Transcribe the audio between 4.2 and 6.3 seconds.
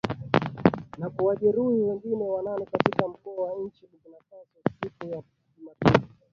Faso siku ya Jumapili.